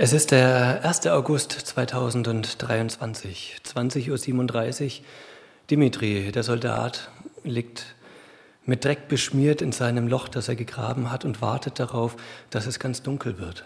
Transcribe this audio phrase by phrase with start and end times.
[0.00, 1.08] Es ist der 1.
[1.08, 5.04] August 2023, 20.37 Uhr.
[5.70, 7.10] Dimitri, der Soldat,
[7.42, 7.96] liegt
[8.64, 12.14] mit Dreck beschmiert in seinem Loch, das er gegraben hat und wartet darauf,
[12.50, 13.64] dass es ganz dunkel wird.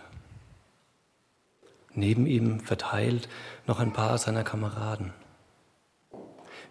[1.93, 3.29] Neben ihm verteilt
[3.67, 5.13] noch ein paar seiner Kameraden.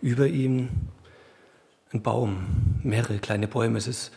[0.01, 0.69] Über ihm
[1.93, 3.77] ein Baum, mehrere kleine Bäume.
[3.77, 4.11] Es ist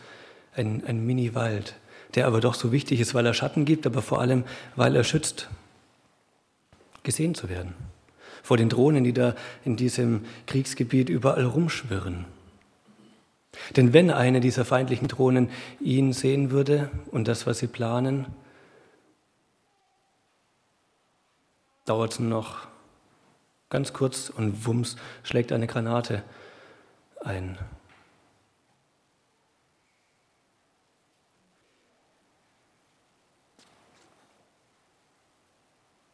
[0.55, 1.75] ein, ein Mini-Wald
[2.13, 4.43] der aber doch so wichtig ist, weil er Schatten gibt, aber vor allem,
[4.75, 5.49] weil er schützt,
[7.03, 7.73] gesehen zu werden.
[8.43, 12.25] Vor den Drohnen, die da in diesem Kriegsgebiet überall rumschwirren.
[13.75, 18.27] Denn wenn eine dieser feindlichen Drohnen ihn sehen würde und das, was sie planen,
[21.85, 22.67] dauert es noch
[23.69, 26.23] ganz kurz und wumms schlägt eine Granate
[27.23, 27.57] ein.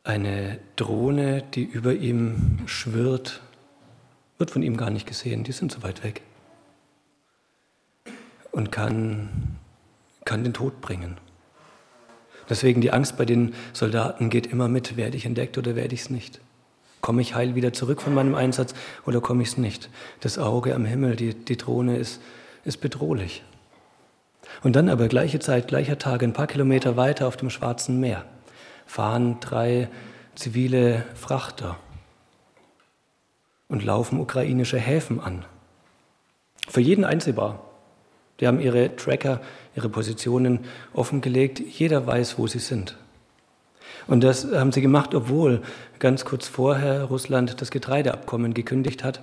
[0.03, 3.41] Eine Drohne, die über ihm schwirrt,
[4.39, 6.23] wird von ihm gar nicht gesehen, die sind so weit weg.
[8.51, 9.59] Und kann,
[10.25, 11.17] kann den Tod bringen.
[12.49, 16.01] Deswegen die Angst bei den Soldaten geht immer mit, werde ich entdeckt oder werde ich
[16.01, 16.41] es nicht?
[17.01, 18.73] Komme ich heil wieder zurück von meinem Einsatz
[19.05, 19.91] oder komme ich es nicht?
[20.19, 22.19] Das Auge am Himmel, die, die Drohne ist,
[22.65, 23.43] ist bedrohlich.
[24.63, 28.25] Und dann aber gleiche Zeit, gleicher Tag, ein paar Kilometer weiter auf dem Schwarzen Meer
[28.91, 29.87] fahren drei
[30.35, 31.77] zivile Frachter
[33.69, 35.45] und laufen ukrainische Häfen an.
[36.67, 37.63] Für jeden einsehbar.
[38.41, 39.39] Die haben ihre Tracker,
[39.77, 41.61] ihre Positionen offengelegt.
[41.61, 42.97] Jeder weiß, wo sie sind.
[44.07, 45.61] Und das haben sie gemacht, obwohl
[45.99, 49.21] ganz kurz vorher Russland das Getreideabkommen gekündigt hat.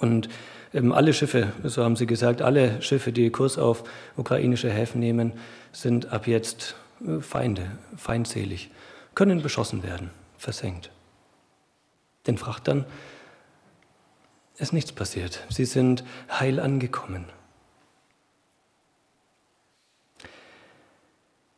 [0.00, 0.30] Und
[0.72, 3.84] ähm, alle Schiffe, so haben sie gesagt, alle Schiffe, die Kurs auf
[4.16, 5.34] ukrainische Häfen nehmen,
[5.70, 6.76] sind ab jetzt
[7.20, 7.62] Feinde,
[7.96, 8.70] feindselig,
[9.20, 10.08] können beschossen werden,
[10.38, 10.90] versenkt.
[12.26, 12.86] Den Frachtern
[14.56, 15.44] ist nichts passiert.
[15.50, 17.26] Sie sind heil angekommen.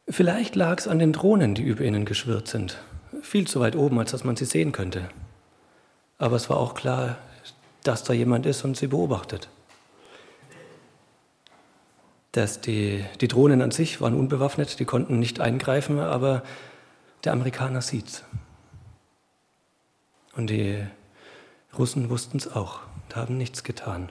[0.08, 2.82] Vielleicht lag es an den Drohnen, die über ihnen geschwirrt sind.
[3.22, 5.08] Viel zu weit oben, als dass man sie sehen könnte.
[6.18, 7.16] Aber es war auch klar,
[7.84, 9.48] dass da jemand ist und sie beobachtet
[12.32, 16.42] dass die, die Drohnen an sich waren unbewaffnet, die konnten nicht eingreifen, aber
[17.24, 18.24] der Amerikaner sieht's.
[20.34, 20.84] Und die
[21.76, 22.80] Russen wussten es auch,
[23.14, 24.10] haben nichts getan.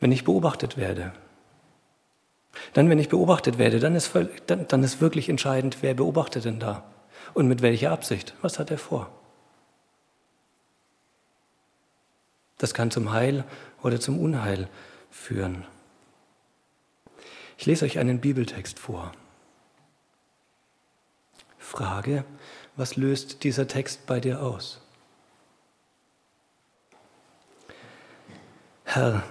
[0.00, 1.12] Wenn ich beobachtet werde,
[2.72, 4.12] dann, wenn ich beobachtet werde, dann ist,
[4.46, 6.84] dann, dann ist wirklich entscheidend, wer beobachtet denn da
[7.34, 8.34] und mit welcher Absicht.
[8.42, 9.10] Was hat er vor?
[12.58, 13.44] Das kann zum Heil
[13.82, 14.68] oder zum Unheil
[15.10, 15.66] führen.
[17.64, 19.10] Ich lese euch einen Bibeltext vor.
[21.56, 22.26] Frage,
[22.76, 24.82] was löst dieser Text bei dir aus?
[28.84, 29.22] Herr,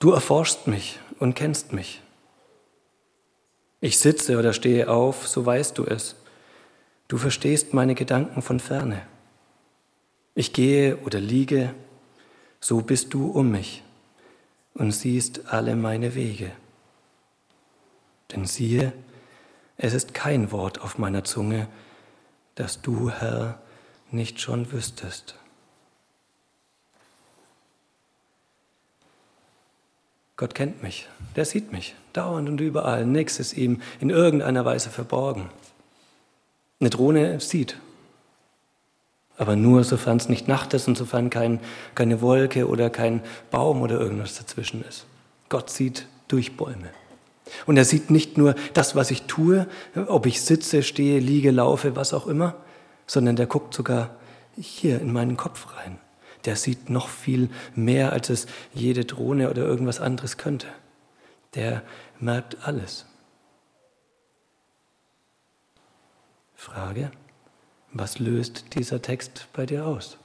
[0.00, 2.02] du erforschst mich und kennst mich.
[3.80, 6.16] Ich sitze oder stehe auf, so weißt du es.
[7.06, 9.06] Du verstehst meine Gedanken von ferne.
[10.34, 11.72] Ich gehe oder liege,
[12.58, 13.84] so bist du um mich
[14.74, 16.50] und siehst alle meine Wege.
[18.32, 18.92] Denn siehe,
[19.76, 21.68] es ist kein Wort auf meiner Zunge,
[22.54, 23.60] das du, Herr,
[24.10, 25.36] nicht schon wüsstest.
[30.36, 33.04] Gott kennt mich, der sieht mich, dauernd und überall.
[33.06, 35.50] Nichts ist ihm in irgendeiner Weise verborgen.
[36.80, 37.76] Eine Drohne sieht,
[39.36, 41.60] aber nur sofern es nicht Nacht ist und sofern kein,
[41.96, 43.20] keine Wolke oder kein
[43.50, 45.06] Baum oder irgendwas dazwischen ist.
[45.48, 46.90] Gott sieht durch Bäume.
[47.66, 49.66] Und er sieht nicht nur das, was ich tue,
[50.06, 52.56] ob ich sitze, stehe, liege, laufe, was auch immer,
[53.06, 54.16] sondern der guckt sogar
[54.56, 55.98] hier in meinen Kopf rein.
[56.44, 60.68] Der sieht noch viel mehr, als es jede Drohne oder irgendwas anderes könnte.
[61.54, 61.82] Der
[62.20, 63.06] merkt alles.
[66.54, 67.10] Frage?
[67.92, 70.18] Was löst dieser Text bei dir aus?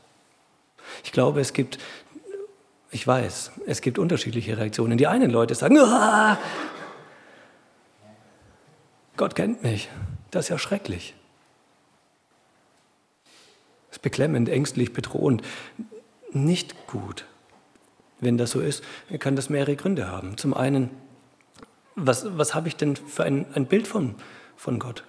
[1.03, 1.77] Ich glaube, es gibt,
[2.91, 4.97] ich weiß, es gibt unterschiedliche Reaktionen.
[4.97, 6.37] Die einen Leute sagen, Aah!
[9.17, 9.89] Gott kennt mich,
[10.31, 11.13] das ist ja schrecklich.
[13.89, 15.43] Das ist beklemmend, ängstlich, bedrohend,
[16.31, 17.25] nicht gut.
[18.19, 18.83] Wenn das so ist,
[19.19, 20.37] kann das mehrere Gründe haben.
[20.37, 20.89] Zum einen,
[21.95, 24.15] was, was habe ich denn für ein, ein Bild von,
[24.55, 25.03] von Gott?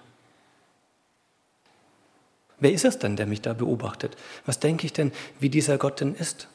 [2.59, 4.15] Wer ist es denn, der mich da beobachtet?
[4.45, 6.47] Was denke ich denn, wie dieser Gott denn ist?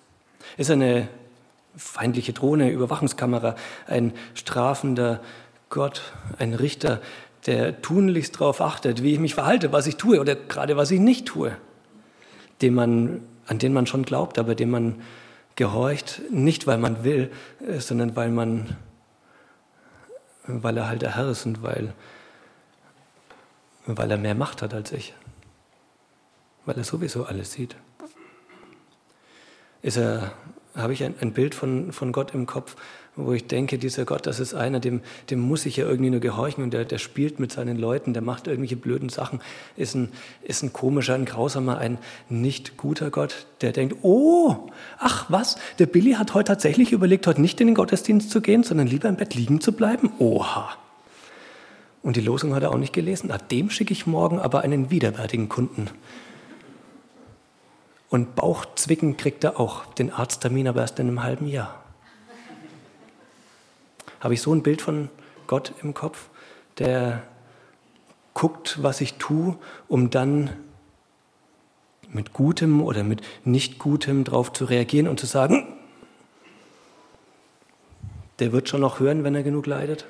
[0.57, 1.09] Ist er eine
[1.77, 3.57] feindliche Drohne, Überwachungskamera,
[3.87, 5.21] ein strafender
[5.69, 6.03] Gott,
[6.39, 7.01] ein Richter,
[7.47, 11.01] der tunlichst darauf achtet, wie ich mich verhalte, was ich tue oder gerade was ich
[11.01, 11.57] nicht tue,
[12.61, 15.01] den man, an den man schon glaubt, aber dem man
[15.57, 17.31] gehorcht, nicht weil man will,
[17.67, 18.77] äh, sondern weil man,
[20.47, 21.95] weil er halt der Herr ist und weil,
[23.87, 25.15] weil er mehr Macht hat als ich,
[26.67, 27.77] weil er sowieso alles sieht.
[29.83, 30.33] Ist er,
[30.75, 32.77] habe ich ein, ein Bild von, von Gott im Kopf,
[33.27, 35.01] wo ich denke, dieser Gott, das ist einer, dem,
[35.31, 38.23] dem muss ich ja irgendwie nur gehorchen und der, der spielt mit seinen Leuten, der
[38.23, 39.41] macht irgendwelche blöden Sachen,
[39.77, 40.11] ist ein,
[40.43, 45.87] ist ein komischer, ein grausamer, ein nicht guter Gott, der denkt, oh, ach was, der
[45.87, 49.17] Billy hat heute tatsächlich überlegt, heute nicht in den Gottesdienst zu gehen, sondern lieber im
[49.17, 50.11] Bett liegen zu bleiben.
[50.19, 50.71] Oha.
[52.03, 53.27] Und die Losung hat er auch nicht gelesen.
[53.29, 55.89] Na, dem schicke ich morgen aber einen widerwärtigen Kunden.
[58.09, 61.81] Und Bauchzwicken kriegt er auch, den Arzttermin aber erst in einem halben Jahr
[64.21, 65.09] habe ich so ein Bild von
[65.47, 66.29] Gott im Kopf,
[66.79, 67.23] der
[68.35, 69.59] guckt, was ich tue,
[69.89, 70.51] um dann
[72.13, 75.67] mit Gutem oder mit Nicht-Gutem darauf zu reagieren und zu sagen,
[78.39, 80.07] der wird schon noch hören, wenn er genug leidet.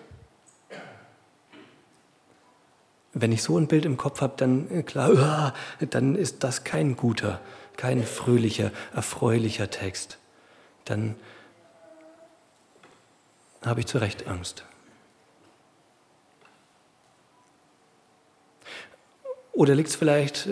[3.13, 5.53] Wenn ich so ein Bild im Kopf habe, dann äh, klar,
[5.91, 7.41] dann ist das kein guter,
[7.77, 10.19] kein fröhlicher, erfreulicher Text.
[10.85, 11.17] Dann
[13.65, 14.65] habe ich zu Recht Angst.
[19.53, 20.49] Oder liegt es vielleicht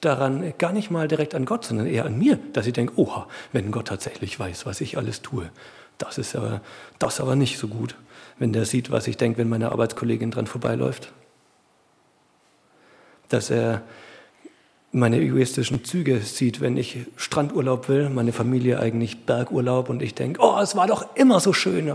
[0.00, 3.28] daran, gar nicht mal direkt an Gott, sondern eher an mir, dass ich denke, oha,
[3.52, 5.50] wenn Gott tatsächlich weiß, was ich alles tue,
[5.98, 6.60] das ist aber,
[6.98, 7.96] das aber nicht so gut,
[8.38, 11.12] wenn der sieht, was ich denke, wenn meine Arbeitskollegin dran vorbeiläuft.
[13.28, 13.82] Dass er
[14.90, 20.40] meine egoistischen Züge sieht, wenn ich Strandurlaub will, meine Familie eigentlich Bergurlaub und ich denke,
[20.42, 21.90] oh, es war doch immer so schön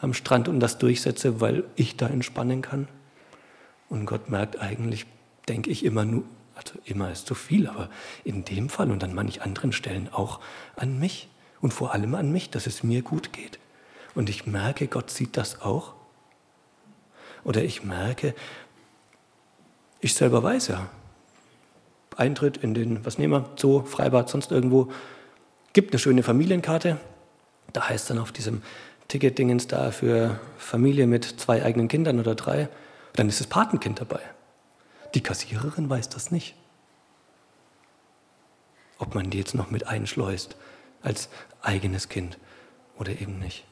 [0.00, 2.88] am Strand und das durchsetze, weil ich da entspannen kann.
[3.88, 5.06] Und Gott merkt eigentlich,
[5.48, 6.24] denke ich immer nur,
[6.54, 7.88] also immer ist zu viel, aber
[8.24, 10.40] in dem Fall und an manchen anderen Stellen auch
[10.76, 11.28] an mich
[11.60, 13.58] und vor allem an mich, dass es mir gut geht.
[14.14, 15.94] Und ich merke, Gott sieht das auch.
[17.44, 18.34] Oder ich merke,
[20.00, 20.88] ich selber weiß ja,
[22.16, 24.90] Eintritt in den, was nehmen wir, Zoo, Freibad, sonst irgendwo,
[25.72, 26.98] gibt eine schöne Familienkarte.
[27.72, 28.62] Da heißt dann auf diesem
[29.08, 32.68] Ticketdingens da für Familie mit zwei eigenen Kindern oder drei.
[33.14, 34.20] Dann ist das Patenkind dabei.
[35.14, 36.54] Die Kassiererin weiß das nicht.
[38.98, 40.56] Ob man die jetzt noch mit einschleust
[41.02, 41.30] als
[41.62, 42.38] eigenes Kind
[42.98, 43.64] oder eben nicht.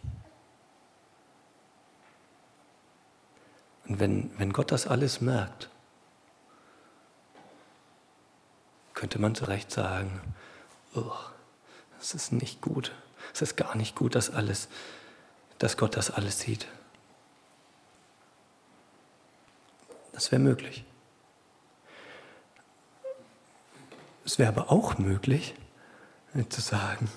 [3.86, 5.68] Und wenn, wenn Gott das alles merkt,
[8.94, 10.20] könnte man zu Recht sagen,
[11.98, 12.92] das ist nicht gut,
[13.34, 14.68] es ist gar nicht gut, das alles
[15.58, 16.67] dass Gott das alles sieht.
[20.12, 20.85] Das wäre möglich.
[24.25, 25.55] Es wäre aber auch möglich,
[26.49, 27.08] zu sagen,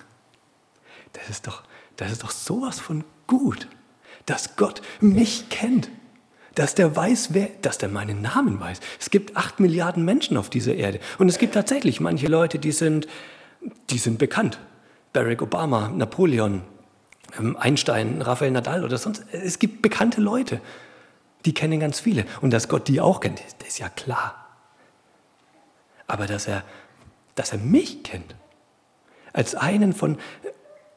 [1.13, 1.63] das ist doch,
[1.97, 3.67] das ist doch sowas von gut,
[4.25, 5.89] dass Gott mich kennt,
[6.55, 8.79] dass der weiß, wer, dass der meinen Namen weiß.
[8.99, 12.71] Es gibt acht Milliarden Menschen auf dieser Erde und es gibt tatsächlich manche Leute, die
[12.71, 13.07] sind,
[13.89, 14.59] die sind bekannt.
[15.13, 16.61] Barack Obama, Napoleon,
[17.57, 19.23] Einstein, Rafael Nadal oder sonst.
[19.31, 20.61] Es gibt bekannte Leute,
[21.45, 22.25] die kennen ganz viele.
[22.41, 24.45] Und dass Gott die auch kennt, ist ja klar.
[26.07, 26.63] Aber dass er,
[27.35, 28.35] dass er mich kennt,
[29.31, 30.17] als einen von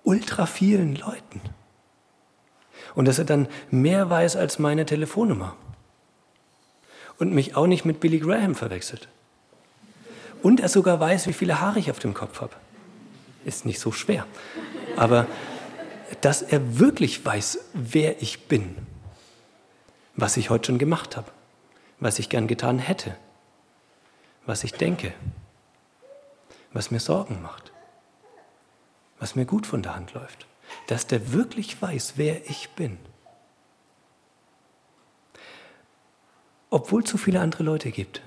[0.04, 1.40] ultra vielen Leuten.
[2.94, 5.56] Und dass er dann mehr weiß als meine Telefonnummer.
[7.18, 9.08] Und mich auch nicht mit Billy Graham verwechselt.
[10.42, 12.54] Und er sogar weiß, wie viele Haare ich auf dem Kopf habe.
[13.44, 14.26] Ist nicht so schwer.
[14.96, 15.26] Aber
[16.20, 18.76] dass er wirklich weiß, wer ich bin,
[20.14, 21.30] was ich heute schon gemacht habe,
[22.00, 23.16] was ich gern getan hätte,
[24.46, 25.14] was ich denke,
[26.72, 27.72] was mir Sorgen macht,
[29.18, 30.46] was mir gut von der Hand läuft,
[30.86, 32.98] dass der wirklich weiß, wer ich bin.
[36.70, 38.22] Obwohl es so viele andere Leute gibt.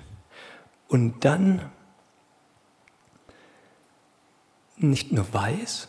[0.88, 1.70] Und dann
[4.76, 5.88] nicht nur weiß,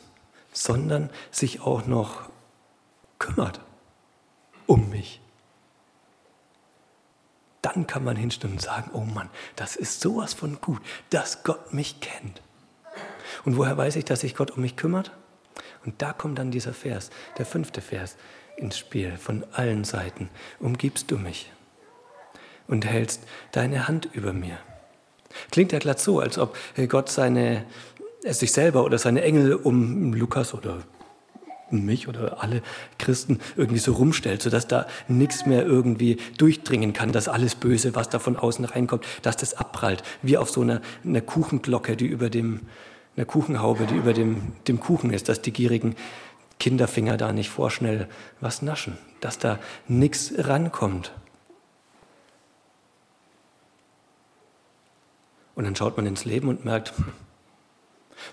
[0.57, 2.29] sondern sich auch noch
[3.19, 3.61] kümmert
[4.65, 5.21] um mich.
[7.61, 11.73] Dann kann man hinstellen und sagen, oh Mann, das ist sowas von gut, dass Gott
[11.73, 12.41] mich kennt.
[13.45, 15.11] Und woher weiß ich, dass sich Gott um mich kümmert?
[15.85, 18.15] Und da kommt dann dieser Vers, der fünfte Vers
[18.57, 19.17] ins Spiel.
[19.17, 21.51] Von allen Seiten umgibst du mich
[22.67, 24.57] und hältst deine Hand über mir.
[25.51, 27.65] Klingt ja glatt so, als ob Gott seine
[28.27, 30.83] er sich selber oder seine Engel um Lukas oder
[31.69, 32.61] mich oder alle
[32.97, 38.09] Christen irgendwie so rumstellt, sodass da nichts mehr irgendwie durchdringen kann, dass alles Böse, was
[38.09, 42.29] da von außen reinkommt, dass das abprallt, wie auf so einer, einer Kuchenglocke, die über
[42.29, 42.61] dem,
[43.15, 45.95] einer Kuchenhaube, die über dem, dem Kuchen ist, dass die gierigen
[46.59, 48.07] Kinderfinger da nicht vorschnell
[48.39, 51.11] was naschen, dass da nichts rankommt.
[55.55, 56.93] Und dann schaut man ins Leben und merkt,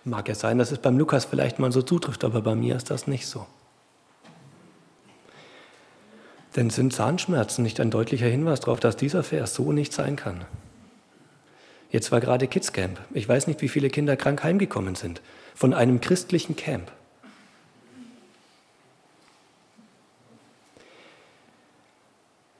[0.05, 2.91] mag ja sein, dass es beim Lukas vielleicht mal so zutrifft, aber bei mir ist
[2.91, 3.47] das nicht so.
[6.57, 10.45] Denn sind Zahnschmerzen nicht ein deutlicher Hinweis darauf, dass dieser Vers so nicht sein kann?
[11.91, 13.01] Jetzt war gerade Kids Camp.
[13.13, 15.21] Ich weiß nicht, wie viele Kinder krank heimgekommen sind
[15.55, 16.91] von einem christlichen Camp.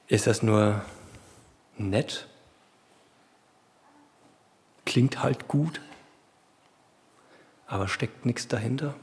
[0.07, 0.81] Ist das nur
[1.77, 2.27] nett?
[4.85, 5.81] Klingt halt gut,
[7.67, 8.95] aber steckt nichts dahinter?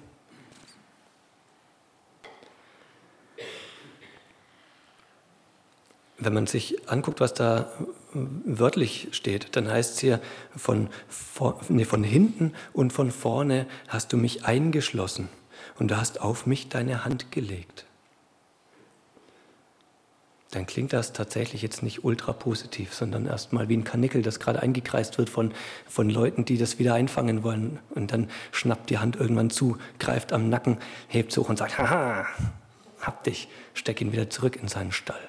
[6.19, 7.73] Wenn man sich anguckt, was da
[8.13, 10.21] wörtlich steht, dann heißt es hier,
[10.57, 10.89] von,
[11.69, 15.29] nee, von hinten und von vorne hast du mich eingeschlossen
[15.79, 17.87] und du hast auf mich deine Hand gelegt
[20.53, 24.61] dann klingt das tatsächlich jetzt nicht ultra positiv, sondern erstmal wie ein Kanickel, das gerade
[24.61, 25.55] eingekreist wird von,
[25.89, 27.79] von Leuten, die das wieder einfangen wollen.
[27.95, 30.77] Und dann schnappt die Hand irgendwann zu, greift am Nacken,
[31.09, 32.27] hebt hoch und sagt, haha,
[33.01, 35.27] hab dich, steck ihn wieder zurück in seinen Stall.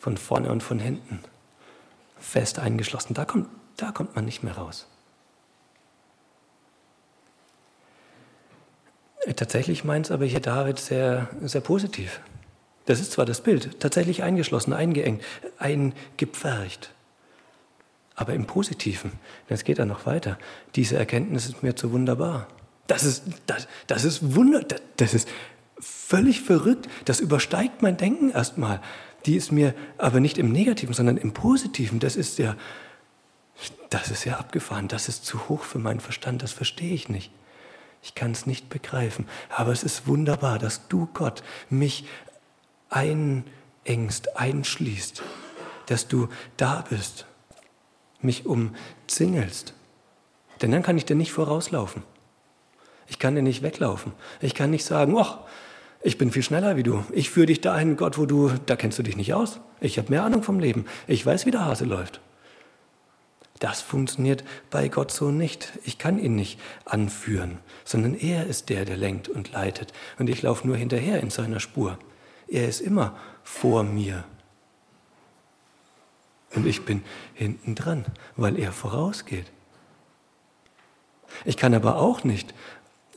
[0.00, 1.20] Von vorne und von hinten,
[2.18, 3.14] fest eingeschlossen.
[3.14, 4.88] Da kommt, da kommt man nicht mehr raus.
[9.36, 12.20] Tatsächlich meint es aber hier David sehr, sehr positiv.
[12.88, 15.22] Das ist zwar das Bild, tatsächlich eingeschlossen, eingeengt,
[15.58, 16.90] eingepfercht.
[18.14, 19.12] Aber im Positiven,
[19.50, 20.38] es geht dann noch weiter,
[20.74, 22.48] diese Erkenntnis ist mir zu wunderbar.
[22.86, 24.64] Das ist, das, das ist Wunder,
[24.96, 25.28] das, ist
[25.78, 26.88] völlig verrückt.
[27.04, 28.80] Das übersteigt mein Denken erstmal.
[29.26, 31.98] Die ist mir aber nicht im Negativen, sondern im Positiven.
[32.00, 32.56] Das ist ja,
[33.90, 34.88] das ist ja abgefahren.
[34.88, 36.42] Das ist zu hoch für meinen Verstand.
[36.42, 37.30] Das verstehe ich nicht.
[38.02, 39.26] Ich kann es nicht begreifen.
[39.50, 42.06] Aber es ist wunderbar, dass du, Gott, mich
[42.90, 45.22] einengst, einschließt,
[45.86, 47.26] dass du da bist,
[48.20, 49.74] mich umzingelst.
[50.60, 52.02] Denn dann kann ich dir nicht vorauslaufen.
[53.06, 54.12] Ich kann dir nicht weglaufen.
[54.40, 55.38] Ich kann nicht sagen, ach,
[56.02, 57.04] ich bin viel schneller wie du.
[57.12, 59.60] Ich führe dich dahin, Gott, wo du, da kennst du dich nicht aus.
[59.80, 60.86] Ich habe mehr Ahnung vom Leben.
[61.06, 62.20] Ich weiß, wie der Hase läuft.
[63.58, 65.72] Das funktioniert bei Gott so nicht.
[65.84, 69.92] Ich kann ihn nicht anführen, sondern er ist der, der lenkt und leitet.
[70.18, 71.98] Und ich laufe nur hinterher in seiner Spur.
[72.48, 74.24] Er ist immer vor mir.
[76.54, 77.02] Und ich bin
[77.34, 79.46] hinten dran, weil er vorausgeht.
[81.44, 82.54] Ich kann aber auch nicht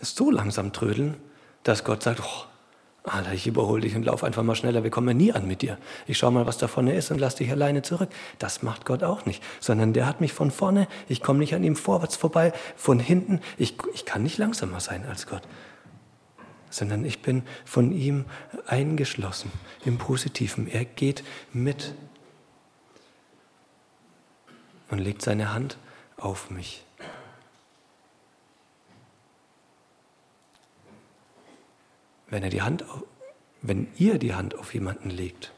[0.01, 1.15] so langsam trödeln,
[1.63, 2.45] dass Gott sagt, oh,
[3.03, 5.63] Alter, ich überhole dich und lauf einfach mal schneller, wir kommen ja nie an mit
[5.63, 5.77] dir.
[6.05, 8.09] Ich schau mal, was da vorne ist und lass dich alleine zurück.
[8.38, 11.63] Das macht Gott auch nicht, sondern der hat mich von vorne, ich komme nicht an
[11.63, 15.41] ihm vorwärts vorbei, von hinten, ich, ich kann nicht langsamer sein als Gott
[16.71, 18.25] sondern ich bin von ihm
[18.65, 19.51] eingeschlossen
[19.85, 20.67] im Positiven.
[20.67, 21.23] Er geht
[21.53, 21.93] mit
[24.89, 25.77] und legt seine Hand
[26.17, 26.83] auf mich.
[32.27, 32.85] Wenn, er die Hand
[33.61, 35.51] wenn ihr die Hand auf jemanden legt,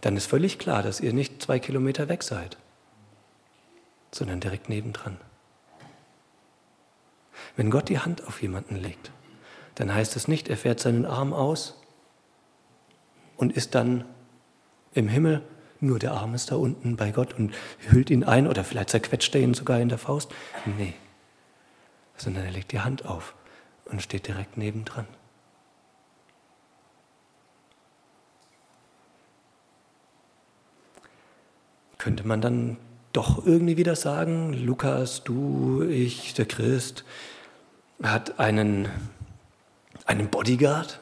[0.00, 2.58] dann ist völlig klar, dass ihr nicht zwei Kilometer weg seid,
[4.12, 5.16] sondern direkt nebendran.
[7.56, 9.12] Wenn Gott die Hand auf jemanden legt,
[9.76, 11.80] dann heißt es nicht, er fährt seinen Arm aus
[13.36, 14.04] und ist dann
[14.92, 15.42] im Himmel,
[15.80, 17.52] nur der Arm ist da unten bei Gott und
[17.90, 20.32] hüllt ihn ein oder vielleicht zerquetscht er ihn sogar in der Faust.
[20.78, 20.94] Nee,
[22.16, 23.34] sondern er legt die Hand auf
[23.86, 25.06] und steht direkt nebendran.
[31.98, 32.76] Könnte man dann
[33.12, 37.04] doch irgendwie wieder sagen, Lukas, du, ich, der Christ,
[38.02, 38.88] hat einen,
[40.06, 41.00] einen Bodyguard,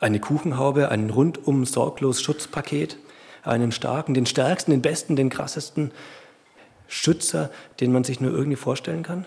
[0.00, 2.96] eine Kuchenhaube, ein rundum sorglos Schutzpaket,
[3.42, 5.92] einen starken, den stärksten, den besten, den krassesten
[6.86, 9.26] Schützer, den man sich nur irgendwie vorstellen kann?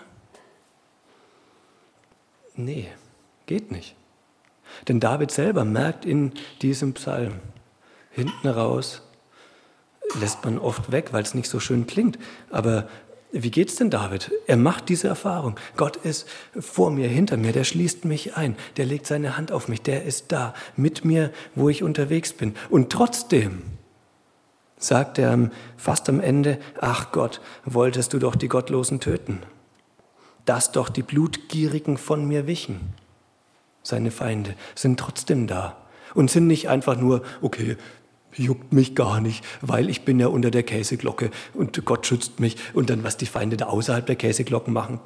[2.54, 2.88] Nee,
[3.46, 3.94] geht nicht.
[4.88, 7.34] Denn David selber merkt in diesem Psalm,
[8.10, 9.02] hinten raus
[10.20, 12.18] lässt man oft weg, weil es nicht so schön klingt,
[12.50, 12.88] aber
[13.32, 14.30] wie geht's denn David?
[14.46, 15.56] Er macht diese Erfahrung.
[15.76, 19.68] Gott ist vor mir, hinter mir, der schließt mich ein, der legt seine Hand auf
[19.68, 22.54] mich, der ist da mit mir, wo ich unterwegs bin.
[22.68, 23.62] Und trotzdem
[24.76, 29.42] sagt er fast am Ende, ach Gott, wolltest du doch die Gottlosen töten.
[30.44, 32.94] dass doch die Blutgierigen von mir wichen.
[33.82, 35.76] Seine Feinde sind trotzdem da
[36.14, 37.76] und sind nicht einfach nur, okay,
[38.36, 42.56] juckt mich gar nicht, weil ich bin ja unter der Käseglocke und Gott schützt mich
[42.74, 45.00] und dann was die Feinde da außerhalb der Käseglocken machen,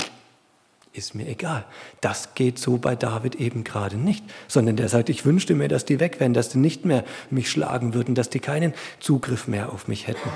[0.96, 1.64] ist mir egal.
[2.00, 5.84] Das geht so bei David eben gerade nicht, sondern der sagt, ich wünschte mir, dass
[5.84, 9.72] die weg wären, dass die nicht mehr mich schlagen würden, dass die keinen Zugriff mehr
[9.72, 10.30] auf mich hätten.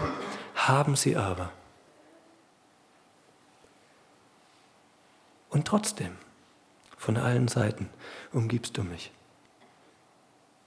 [0.54, 1.50] Haben sie aber.
[5.48, 6.12] Und trotzdem,
[6.96, 7.88] von allen Seiten
[8.32, 9.10] umgibst du mich,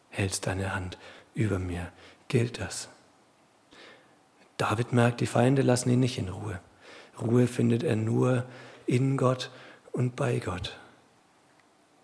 [0.10, 0.98] hältst deine Hand
[1.36, 1.92] über mir,
[2.34, 2.90] gilt das.
[4.58, 6.60] David merkt, die Feinde lassen ihn nicht in Ruhe.
[7.22, 8.44] Ruhe findet er nur
[8.88, 9.52] in Gott
[9.92, 10.76] und bei Gott.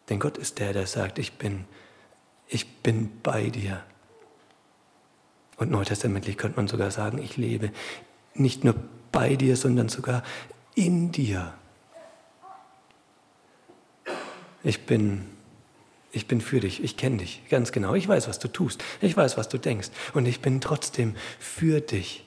[0.08, 1.66] Denn Gott ist der, der sagt, ich bin,
[2.48, 3.84] ich bin bei dir.
[5.58, 7.72] Und neutestamentlich könnte man sogar sagen, ich lebe
[8.36, 8.76] nicht nur
[9.12, 10.22] bei dir, sondern sogar
[10.76, 11.56] in dir.
[14.62, 15.26] Ich bin,
[16.12, 19.16] ich bin für dich, ich kenne dich ganz genau, ich weiß, was du tust, ich
[19.16, 22.26] weiß, was du denkst und ich bin trotzdem für dich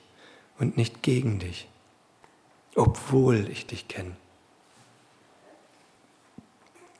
[0.57, 1.67] und nicht gegen dich,
[2.75, 4.15] obwohl ich dich kenne.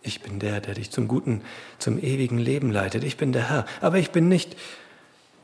[0.06, 1.42] Ich bin der, der dich zum guten,
[1.80, 3.06] zum ewigen Leben leitet.
[3.06, 3.66] Ich bin der Herr.
[3.80, 4.58] Aber ich bin nicht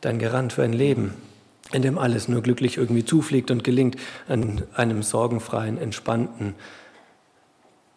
[0.02, 1.14] dein Garant für ein Leben,
[1.72, 3.96] in dem alles nur glücklich irgendwie zufliegt und gelingt.
[4.28, 6.56] An einem sorgenfreien, entspannten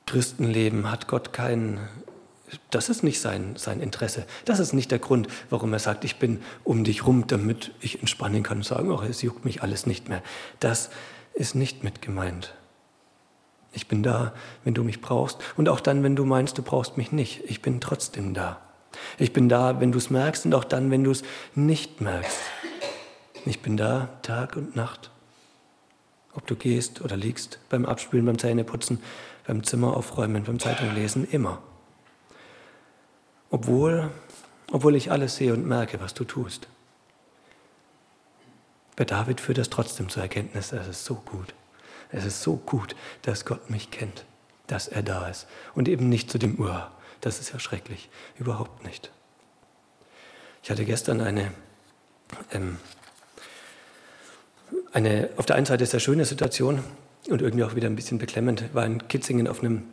[0.07, 1.81] Christenleben hat Gott keinen.
[2.71, 4.27] Das ist nicht sein, sein Interesse.
[4.45, 8.01] Das ist nicht der Grund, warum er sagt, ich bin um dich rum, damit ich
[8.01, 10.23] entspannen kann und sagen, oh, es juckt mich alles nicht mehr.
[10.61, 10.91] Das
[11.35, 12.55] ist nicht mit gemeint.
[13.73, 16.99] Ich bin da, wenn du mich brauchst und auch dann, wenn du meinst, du brauchst
[16.99, 17.43] mich nicht.
[17.47, 18.61] Ich bin trotzdem da.
[19.19, 21.23] Ich bin da, wenn du es merkst und auch dann, wenn du es
[21.55, 22.39] nicht merkst.
[23.47, 25.11] Ich bin da Tag und Nacht.
[26.35, 29.01] Ob du gehst oder liegst, beim Abspülen, beim Zähneputzen,
[29.47, 31.63] beim Zimmer aufräumen, beim Zeitunglesen, immer.
[33.53, 34.11] Obwohl,
[34.73, 36.67] obwohl ich alles sehe und merke, was du tust.
[38.97, 41.55] Bei David führt das trotzdem zur Erkenntnis, das ist so gut.
[42.11, 44.25] Es ist so gut, dass Gott mich kennt,
[44.67, 45.47] dass er da ist.
[45.75, 46.91] Und eben nicht zu dem Uhr.
[47.21, 48.09] Das ist ja schrecklich.
[48.39, 49.11] Überhaupt nicht.
[50.63, 51.53] Ich hatte gestern eine,
[52.53, 52.79] ähm,
[54.93, 56.83] eine, auf der einen Seite sehr schöne Situation
[57.29, 58.75] und irgendwie auch wieder ein bisschen beklemmend.
[58.75, 59.85] War in Kitzingen auf einem,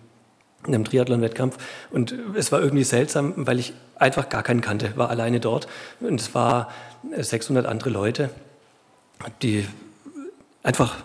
[0.65, 1.57] einem Triathlon-Wettkampf
[1.91, 5.67] und es war irgendwie seltsam, weil ich einfach gar keinen kannte, war alleine dort
[5.99, 6.71] und es war
[7.17, 8.29] 600 andere Leute,
[9.41, 9.65] die
[10.63, 10.97] einfach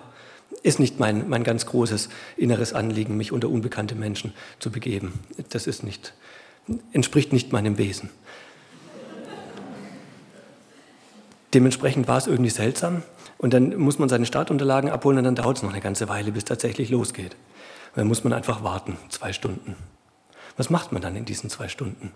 [0.62, 5.20] ist nicht mein, mein ganz großes inneres Anliegen, mich unter unbekannte Menschen zu begeben.
[5.50, 6.14] Das ist nicht,
[6.92, 8.08] entspricht nicht meinem Wesen.
[11.52, 13.02] Dementsprechend war es irgendwie seltsam.
[13.36, 16.32] Und dann muss man seine Startunterlagen abholen und dann dauert es noch eine ganze Weile,
[16.32, 17.36] bis tatsächlich losgeht.
[17.94, 19.76] Dann muss man einfach warten, zwei Stunden.
[20.56, 22.12] Was macht man dann in diesen zwei Stunden?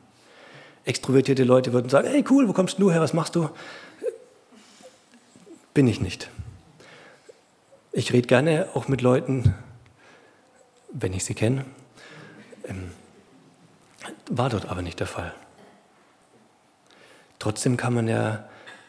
[0.85, 3.51] Extrovertierte Leute würden sagen, hey cool, wo kommst du her, was machst du?
[5.75, 6.31] Bin ich nicht.
[7.93, 9.55] Ich rede gerne auch mit Leuten,
[10.93, 11.65] wenn ich sie kenne.
[12.65, 12.91] Ähm,
[14.31, 15.35] war dort aber nicht der Fall.
[17.39, 18.49] Trotzdem kann man ja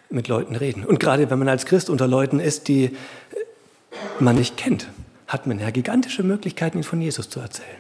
[0.10, 0.86] mit Leuten reden.
[0.86, 2.96] Und gerade wenn man als Christ unter Leuten ist, die
[4.20, 4.88] man nicht kennt,
[5.30, 7.80] hat man ja gigantische Möglichkeiten, ihnen von Jesus zu erzählen.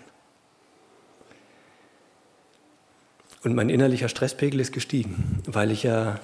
[3.44, 6.20] Und mein innerlicher Stresspegel ist gestiegen, weil ich ja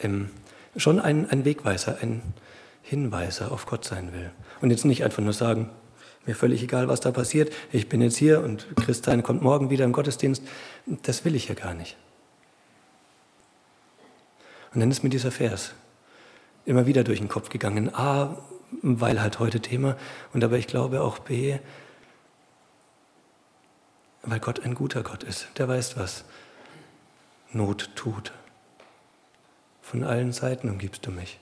[0.00, 0.30] ähm,
[0.76, 2.22] schon ein, ein Wegweiser, ein,
[2.84, 4.30] Hinweise auf Gott sein will.
[4.60, 5.70] Und jetzt nicht einfach nur sagen,
[6.26, 9.86] mir völlig egal, was da passiert, ich bin jetzt hier und Christian kommt morgen wieder
[9.86, 10.42] im Gottesdienst.
[10.86, 11.96] Das will ich ja gar nicht.
[14.74, 15.72] Und dann ist mir dieser Vers
[16.66, 17.94] immer wieder durch den Kopf gegangen.
[17.94, 18.36] A,
[18.82, 19.96] weil halt heute Thema,
[20.32, 21.58] und aber ich glaube auch B,
[24.22, 25.48] weil Gott ein guter Gott ist.
[25.58, 26.24] Der weiß, was
[27.52, 28.32] Not tut.
[29.82, 31.38] Von allen Seiten umgibst du mich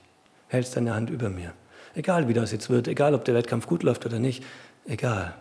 [0.53, 1.53] hältst deine Hand über mir.
[1.95, 4.43] Egal wie das jetzt wird, egal ob der Wettkampf gut läuft oder nicht,
[4.85, 5.33] egal.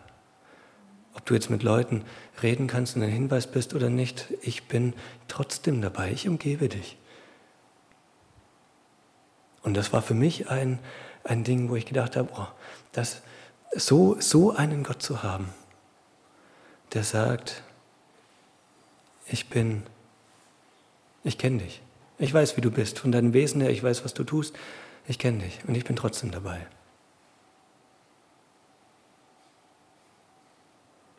[1.14, 2.02] Ob du jetzt mit Leuten
[2.42, 4.94] reden kannst und ein Hinweis bist oder nicht, ich bin
[5.28, 6.96] trotzdem dabei, ich umgebe dich.
[9.62, 10.78] Und das war für mich ein,
[11.24, 12.46] ein Ding, wo ich gedacht habe, oh,
[12.92, 13.22] das,
[13.74, 15.48] so, so einen Gott zu haben,
[16.92, 17.62] der sagt,
[19.26, 19.82] ich bin,
[21.24, 21.82] ich kenne dich.
[22.18, 24.54] Ich weiß, wie du bist, von deinem Wesen her, ich weiß, was du tust
[25.06, 26.66] ich kenne dich und ich bin trotzdem dabei.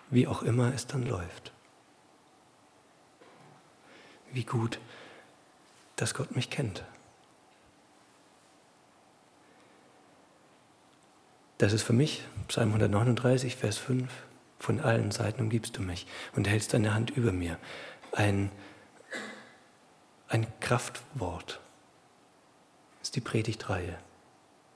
[0.10, 1.52] Wie auch immer es dann läuft.
[4.32, 4.80] Wie gut,
[5.96, 6.84] dass Gott mich kennt.
[11.64, 14.12] Das ist für mich, Psalm 139, Vers 5,
[14.60, 17.58] von allen Seiten umgibst du mich und hältst deine Hand über mir.
[18.12, 18.52] Ein,
[20.28, 21.62] ein Kraftwort.
[23.00, 23.98] Das ist die Predigtreihe.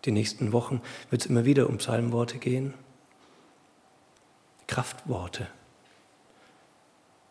[0.05, 2.73] Die nächsten Wochen wird es immer wieder um Psalmworte gehen.
[4.67, 5.47] Kraftworte.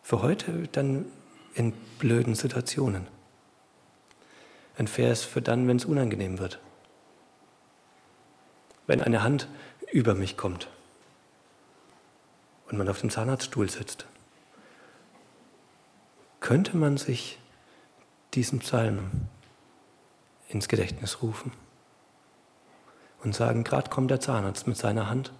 [0.03, 1.05] Für heute dann
[1.55, 3.07] in blöden Situationen.
[4.77, 6.59] Ein Vers für dann, wenn es unangenehm wird.
[8.87, 9.47] Wenn eine Hand
[9.91, 10.69] über mich kommt
[12.67, 14.05] und man auf dem Zahnarztstuhl sitzt,
[16.39, 17.39] könnte man sich
[18.33, 19.27] diesen Psalm
[20.47, 21.51] ins Gedächtnis rufen
[23.23, 25.33] und sagen, gerade kommt der Zahnarzt mit seiner Hand,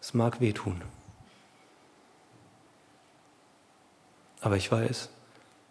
[0.00, 0.82] es mag wehtun.
[4.40, 5.08] Aber ich weiß,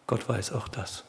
[0.07, 1.05] Gott weiß auch das.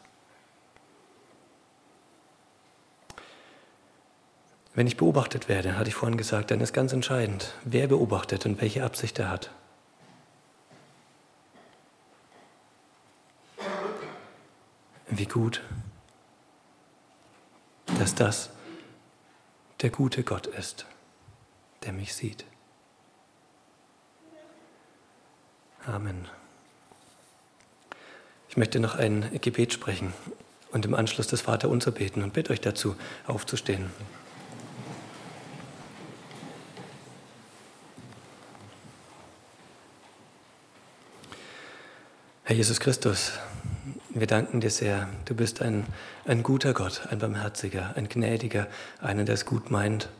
[4.75, 8.61] Wenn ich beobachtet werde, hatte ich vorhin gesagt, dann ist ganz entscheidend, wer beobachtet und
[8.61, 9.51] welche Absicht er hat.
[15.07, 15.63] Wie gut,
[17.99, 18.51] dass das
[19.81, 20.87] der gute Gott ist,
[21.85, 22.45] der mich sieht.
[25.87, 26.27] Amen.
[28.49, 30.13] Ich möchte noch ein Gebet sprechen
[30.73, 33.91] und im Anschluss das Vaterunser beten und bitte euch dazu aufzustehen.
[42.47, 43.33] Herr Jesus Christus,
[44.11, 45.09] wir danken dir sehr.
[45.25, 45.87] Du bist ein,
[46.27, 48.67] ein guter Gott, ein barmherziger, ein gnädiger,
[49.01, 50.11] einer, der es gut meint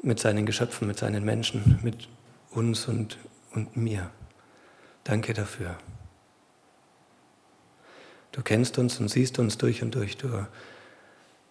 [0.00, 2.08] mit seinen Geschöpfen, mit seinen Menschen, mit
[2.50, 3.18] uns und,
[3.52, 4.10] und mir.
[5.04, 5.76] Danke dafür.
[8.32, 10.16] Du kennst uns und siehst uns durch und durch.
[10.16, 10.46] Du,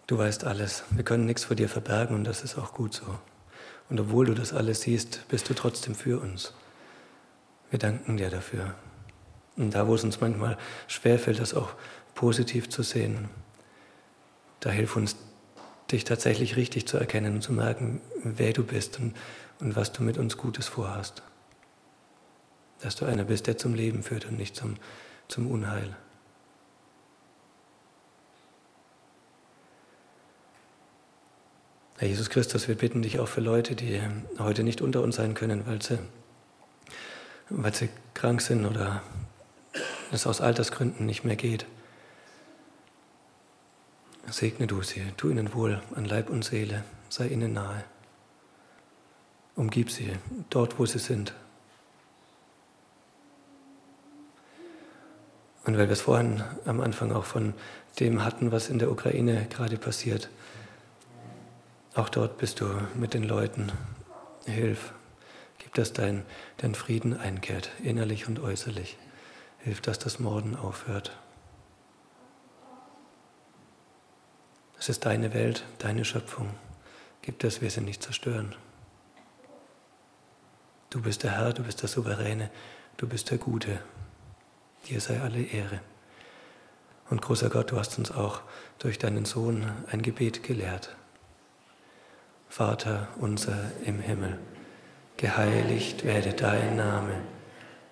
[0.08, 0.86] du weißt alles.
[0.90, 3.20] Wir können nichts vor dir verbergen und das ist auch gut so.
[3.90, 6.56] Und obwohl du das alles siehst, bist du trotzdem für uns.
[7.70, 8.74] Wir danken dir dafür.
[9.58, 11.74] Und da, wo es uns manchmal schwerfällt, das auch
[12.14, 13.30] positiv zu sehen,
[14.60, 15.16] da hilf uns,
[15.92, 19.16] dich tatsächlich richtig zu erkennen und zu merken, wer du bist und,
[19.60, 21.24] und was du mit uns Gutes vorhast.
[22.82, 24.76] Dass du einer bist, der zum Leben führt und nicht zum,
[25.28, 25.96] zum Unheil.
[32.00, 34.00] Herr Jesus Christus, wir bitten dich auch für Leute, die
[34.38, 35.98] heute nicht unter uns sein können, weil sie,
[37.50, 39.02] weil sie krank sind oder
[40.12, 41.66] es aus Altersgründen nicht mehr geht.
[44.30, 47.84] Segne du sie, tu ihnen wohl an Leib und Seele, sei ihnen nahe.
[49.56, 50.14] Umgib sie
[50.50, 51.34] dort, wo sie sind.
[55.66, 57.54] Und weil wir es vorhin am Anfang auch von
[58.00, 60.30] dem hatten, was in der Ukraine gerade passiert,
[61.96, 63.72] auch dort bist du mit den Leuten.
[64.46, 64.94] Hilf,
[65.58, 66.24] gib, dass dein,
[66.58, 68.98] dein Frieden einkehrt, innerlich und äußerlich.
[69.60, 71.18] Hilf, dass das Morden aufhört.
[74.80, 76.50] Es ist deine Welt, deine Schöpfung.
[77.22, 78.56] Gib, dass wir sie nicht zerstören.
[80.90, 82.50] Du bist der Herr, du bist der Souveräne,
[82.96, 83.82] du bist der Gute.
[84.88, 85.82] Dir sei alle Ehre.
[87.10, 88.42] Und großer Gott, du hast uns auch
[88.80, 90.96] durch deinen Sohn ein Gebet gelehrt.
[92.50, 94.40] Vater unser im Himmel,
[95.18, 97.22] geheiligt werde dein Name,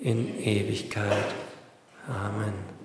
[0.00, 1.34] in Ewigkeit.
[2.08, 2.77] Amen.